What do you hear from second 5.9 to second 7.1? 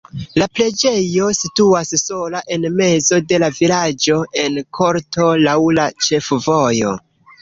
ĉefvojo.